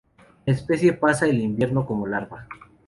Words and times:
La 0.47 0.53
especie 0.53 0.93
pasa 0.93 1.27
el 1.27 1.39
invierno 1.41 1.85
como 1.85 2.07
larva. 2.07 2.47